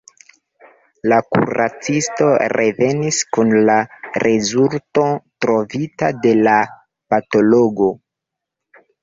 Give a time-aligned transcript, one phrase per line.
[1.11, 3.75] La kuracisto revenis kun la
[4.25, 5.05] rezulto
[5.47, 6.57] trovita de la
[7.15, 7.93] patologo.